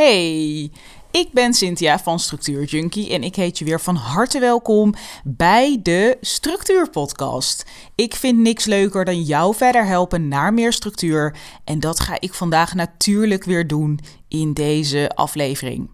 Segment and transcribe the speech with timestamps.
[0.00, 0.70] Hey,
[1.10, 5.78] ik ben Cynthia van Structuur Junkie en ik heet je weer van harte welkom bij
[5.82, 7.66] de Structuur Podcast.
[7.94, 12.34] Ik vind niks leuker dan jou verder helpen naar meer structuur en dat ga ik
[12.34, 15.90] vandaag natuurlijk weer doen in deze aflevering.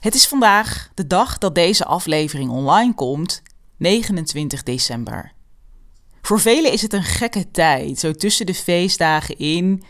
[0.00, 3.42] Het is vandaag de dag dat deze aflevering online komt,
[3.76, 5.32] 29 december.
[6.22, 9.82] Voor velen is het een gekke tijd, zo tussen de feestdagen in.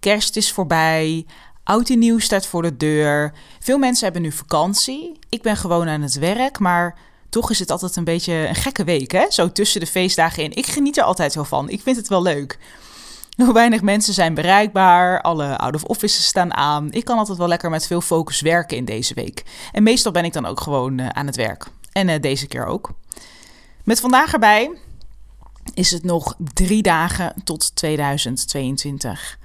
[0.00, 1.26] Kerst is voorbij,
[1.64, 3.32] Oud en nieuw staat voor de deur.
[3.58, 5.18] Veel mensen hebben nu vakantie.
[5.28, 6.98] Ik ben gewoon aan het werk, maar
[7.28, 9.26] toch is het altijd een beetje een gekke week, hè?
[9.28, 10.52] Zo tussen de feestdagen in.
[10.52, 11.68] Ik geniet er altijd wel van.
[11.68, 12.58] Ik vind het wel leuk.
[13.36, 16.92] Hoe weinig mensen zijn bereikbaar, alle out-of-offices staan aan.
[16.92, 19.42] Ik kan altijd wel lekker met veel focus werken in deze week.
[19.72, 21.66] En meestal ben ik dan ook gewoon uh, aan het werk.
[21.92, 22.90] En uh, deze keer ook.
[23.84, 24.70] Met vandaag erbij
[25.74, 29.38] is het nog drie dagen tot 2022.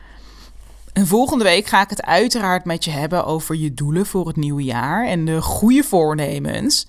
[0.99, 4.35] En volgende week ga ik het uiteraard met je hebben over je doelen voor het
[4.35, 6.87] nieuwe jaar en de goede voornemens.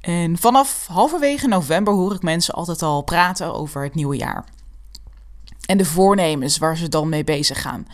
[0.00, 4.44] En vanaf halverwege november hoor ik mensen altijd al praten over het nieuwe jaar.
[5.66, 7.86] En de voornemens waar ze dan mee bezig gaan.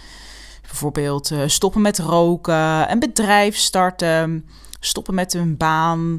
[0.63, 4.49] Bijvoorbeeld uh, stoppen met roken, een bedrijf starten,
[4.81, 6.19] stoppen met hun baan,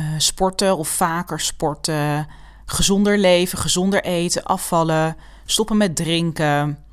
[0.00, 2.26] uh, sporten of vaker sporten,
[2.64, 6.86] gezonder leven, gezonder eten, afvallen, stoppen met drinken.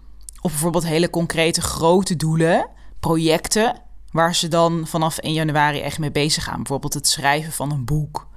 [0.45, 6.11] Of bijvoorbeeld hele concrete grote doelen, projecten, waar ze dan vanaf 1 januari echt mee
[6.11, 6.57] bezig gaan.
[6.57, 8.27] Bijvoorbeeld het schrijven van een boek.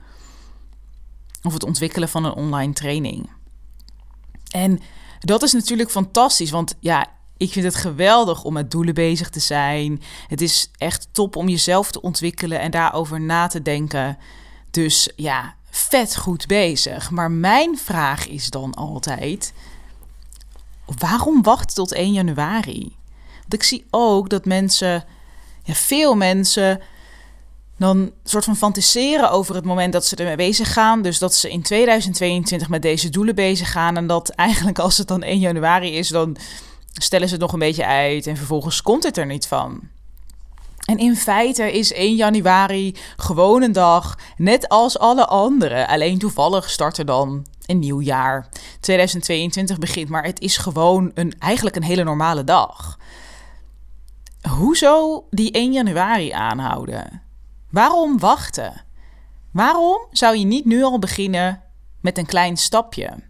[1.42, 3.30] Of het ontwikkelen van een online training.
[4.50, 4.80] En
[5.18, 9.40] dat is natuurlijk fantastisch, want ja, ik vind het geweldig om met doelen bezig te
[9.40, 10.02] zijn.
[10.26, 14.18] Het is echt top om jezelf te ontwikkelen en daarover na te denken.
[14.70, 17.10] Dus ja, vet goed bezig.
[17.10, 19.52] Maar mijn vraag is dan altijd:
[20.98, 22.96] waarom wachten tot 1 januari?
[23.38, 25.04] Want ik zie ook dat mensen,
[25.62, 26.80] ja, veel mensen,
[27.78, 31.02] dan soort van fantaseren over het moment dat ze ermee bezig gaan.
[31.02, 33.96] Dus dat ze in 2022 met deze doelen bezig gaan.
[33.96, 36.36] En dat eigenlijk als het dan 1 januari is, dan
[36.92, 38.26] stellen ze het nog een beetje uit.
[38.26, 39.80] En vervolgens komt het er niet van.
[40.84, 45.88] En in feite is 1 januari gewoon een dag, net als alle andere.
[45.88, 48.48] Alleen toevallig start er dan een nieuw jaar.
[48.80, 52.98] 2022 begint, maar het is gewoon een, eigenlijk een hele normale dag.
[54.48, 57.22] Hoezo die 1 januari aanhouden?
[57.70, 58.84] Waarom wachten?
[59.50, 61.62] Waarom zou je niet nu al beginnen
[62.00, 63.27] met een klein stapje?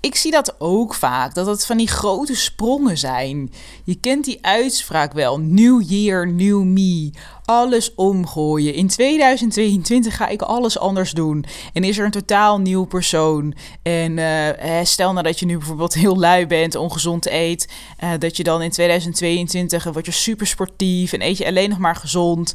[0.00, 3.52] Ik zie dat ook vaak, dat het van die grote sprongen zijn.
[3.84, 7.10] Je kent die uitspraak wel, New Year, New Me.
[7.44, 8.74] Alles omgooien.
[8.74, 11.44] In 2022 ga ik alles anders doen.
[11.72, 13.54] En is er een totaal nieuw persoon.
[13.82, 17.68] En uh, stel nou dat je nu bijvoorbeeld heel lui bent, ongezond eet.
[18.04, 21.78] Uh, dat je dan in 2022 word je super sportief en eet je alleen nog
[21.78, 22.54] maar gezond.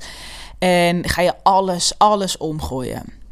[0.59, 3.25] En ga je alles, alles omgooien.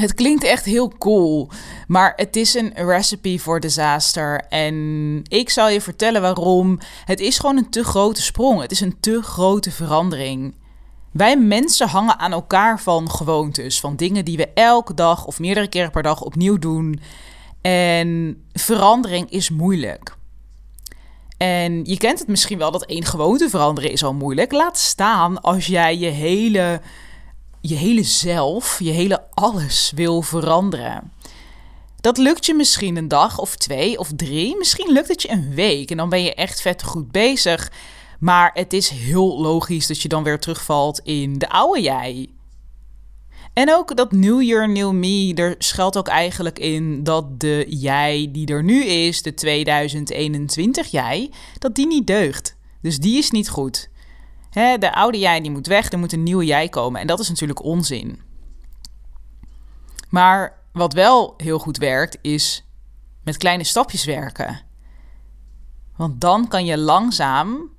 [0.00, 1.48] Het klinkt echt heel cool,
[1.86, 4.40] maar het is een recipe voor disaster.
[4.48, 6.78] En ik zal je vertellen waarom.
[7.04, 8.60] Het is gewoon een te grote sprong.
[8.60, 10.54] Het is een te grote verandering.
[11.12, 15.68] Wij mensen hangen aan elkaar van gewoontes, van dingen die we elke dag of meerdere
[15.68, 17.00] keren per dag opnieuw doen.
[17.60, 20.16] En verandering is moeilijk.
[21.36, 24.52] En je kent het misschien wel dat één gewoonte veranderen is al moeilijk.
[24.52, 26.80] Laat staan als jij je hele
[27.60, 31.12] je hele zelf, je hele alles wil veranderen.
[32.00, 34.56] Dat lukt je misschien een dag of twee of drie.
[34.56, 37.72] Misschien lukt het je een week en dan ben je echt vet goed bezig.
[38.20, 42.28] Maar het is heel logisch dat je dan weer terugvalt in de oude jij.
[43.52, 48.28] En ook dat New Year, New Me, er schuilt ook eigenlijk in dat de jij
[48.32, 52.56] die er nu is, de 2021 jij, dat die niet deugt.
[52.82, 53.90] Dus die is niet goed.
[54.50, 57.00] Hè, de oude jij die moet weg, er moet een nieuwe jij komen.
[57.00, 58.20] En dat is natuurlijk onzin.
[60.08, 62.64] Maar wat wel heel goed werkt, is
[63.24, 64.60] met kleine stapjes werken.
[65.96, 67.70] Want dan kan je langzaam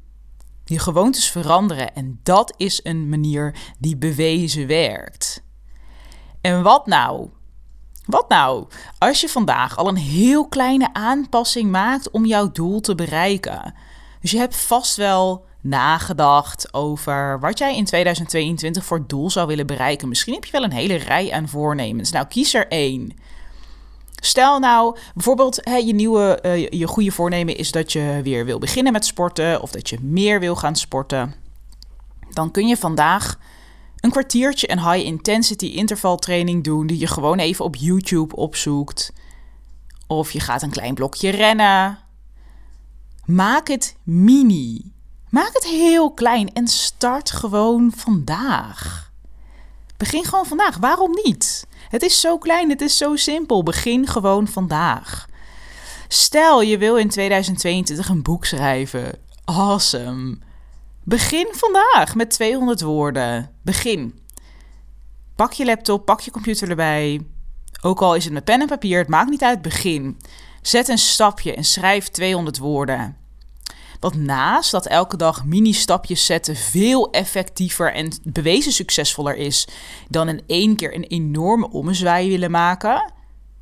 [0.65, 1.95] je gewoontes veranderen.
[1.95, 5.43] En dat is een manier die bewezen werkt.
[6.41, 7.29] En wat nou?
[8.05, 8.67] Wat nou
[8.97, 13.73] als je vandaag al een heel kleine aanpassing maakt om jouw doel te bereiken?
[14.21, 19.67] Dus je hebt vast wel nagedacht over wat jij in 2022 voor doel zou willen
[19.67, 20.07] bereiken.
[20.07, 22.11] Misschien heb je wel een hele rij aan voornemens.
[22.11, 23.13] Nou, kies er één.
[24.23, 28.59] Stel nou bijvoorbeeld hè, je nieuwe, uh, je goede voornemen is dat je weer wil
[28.59, 31.33] beginnen met sporten of dat je meer wil gaan sporten.
[32.29, 33.37] Dan kun je vandaag
[33.99, 39.13] een kwartiertje een high intensity intervaltraining doen die je gewoon even op YouTube opzoekt.
[40.07, 41.99] Of je gaat een klein blokje rennen.
[43.25, 44.90] Maak het mini.
[45.31, 49.11] Maak het heel klein en start gewoon vandaag.
[49.97, 50.77] Begin gewoon vandaag.
[50.77, 51.67] Waarom niet?
[51.89, 53.63] Het is zo klein, het is zo simpel.
[53.63, 55.27] Begin gewoon vandaag.
[56.07, 59.19] Stel je wil in 2022 een boek schrijven.
[59.45, 60.37] Awesome.
[61.03, 63.51] Begin vandaag met 200 woorden.
[63.61, 64.19] Begin.
[65.35, 67.21] Pak je laptop, pak je computer erbij.
[67.81, 69.61] Ook al is het met pen en papier, het maakt niet uit.
[69.61, 70.19] Begin.
[70.61, 73.20] Zet een stapje en schrijf 200 woorden.
[74.01, 79.67] Want naast dat elke dag mini-stapjes zetten veel effectiever en bewezen succesvoller is
[80.09, 83.13] dan in één keer een enorme ommezwaai willen maken,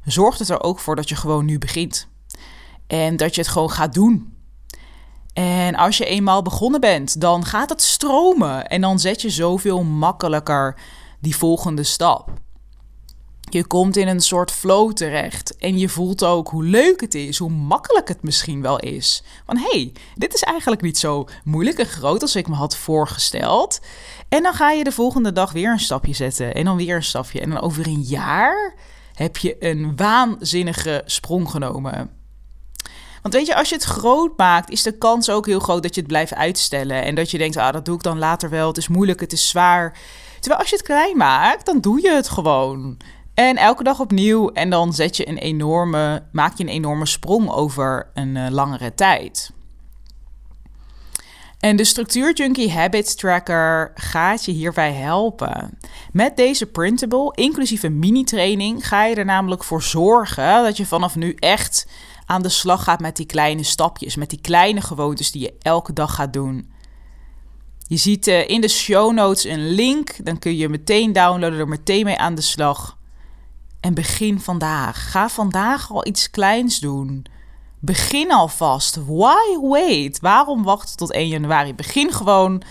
[0.04, 2.08] zorgt het er ook voor dat je gewoon nu begint.
[2.88, 4.34] En dat je het gewoon gaat doen.
[5.34, 9.84] En als je eenmaal begonnen bent, dan gaat het stromen en dan zet je zoveel
[9.84, 10.80] makkelijker
[11.20, 12.32] die volgende stap.
[13.50, 17.38] Je komt in een soort flow terecht en je voelt ook hoe leuk het is,
[17.38, 19.24] hoe makkelijk het misschien wel is.
[19.46, 22.78] Van hé, hey, dit is eigenlijk niet zo moeilijk en groot als ik me had
[22.78, 23.80] voorgesteld.
[24.30, 27.04] En dan ga je de volgende dag weer een stapje zetten en dan weer een
[27.04, 27.40] stapje.
[27.40, 28.76] En dan over een jaar
[29.14, 32.18] heb je een waanzinnige sprong genomen.
[33.22, 35.96] Want weet je, als je het groot maakt, is de kans ook heel groot dat
[35.96, 37.04] je het blijft uitstellen.
[37.04, 38.68] En dat je denkt, ah, dat doe ik dan later wel.
[38.68, 39.98] Het is moeilijk, het is zwaar.
[40.40, 42.98] Terwijl als je het klein maakt, dan doe je het gewoon.
[43.40, 44.50] En elke dag opnieuw.
[44.50, 48.94] En dan zet je een enorme, maak je een enorme sprong over een uh, langere
[48.94, 49.52] tijd.
[51.60, 55.78] En de Structuur Junkie Habits Tracker gaat je hierbij helpen.
[56.12, 61.16] Met deze printable, inclusief een mini-training, ga je er namelijk voor zorgen dat je vanaf
[61.16, 61.88] nu echt
[62.26, 65.94] aan de slag gaat met die kleine stapjes, met die kleine gewoontes die je elke
[65.94, 66.72] dag gaat doen.
[67.88, 71.68] Je ziet uh, in de show notes een link, dan kun je meteen downloaden, er
[71.68, 72.98] meteen mee aan de slag.
[73.80, 75.12] En begin vandaag.
[75.12, 77.26] Ga vandaag al iets kleins doen.
[77.80, 79.00] Begin alvast.
[79.06, 80.20] Why wait?
[80.20, 81.74] Waarom wachten tot 1 januari?
[81.76, 82.64] Begin gewoon.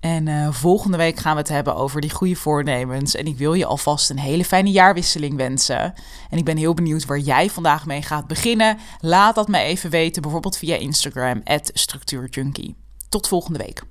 [0.00, 3.14] En uh, volgende week gaan we het hebben over die goede voornemens.
[3.14, 5.94] En ik wil je alvast een hele fijne jaarwisseling wensen.
[6.30, 8.78] En ik ben heel benieuwd waar jij vandaag mee gaat beginnen.
[9.00, 11.42] Laat dat me even weten, bijvoorbeeld via Instagram,
[11.72, 12.76] structuurjunkie.
[13.08, 13.82] Tot volgende week.